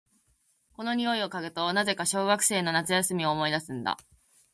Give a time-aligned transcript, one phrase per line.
[0.73, 3.99] この匂いを嗅ぐと、なぜか小学生の夏休みを思い出すんだ。